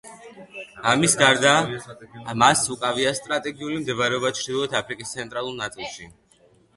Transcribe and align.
ამის 0.91 1.11
გარდა 1.17 1.51
მას 2.43 2.63
უკავია 2.75 3.11
სტრატეგიული 3.19 3.77
მდებარეობა 3.83 4.31
ჩრდილოეთ 4.39 4.73
აფრიკის 4.81 5.13
ცენტრალურ 5.19 5.55
ნაწილში. 5.61 6.09